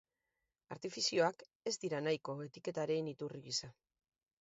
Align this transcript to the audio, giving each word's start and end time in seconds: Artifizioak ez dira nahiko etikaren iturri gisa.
Artifizioak 0.75 1.45
ez 1.73 1.75
dira 1.85 2.01
nahiko 2.09 2.37
etikaren 2.49 3.15
iturri 3.17 3.47
gisa. 3.51 3.75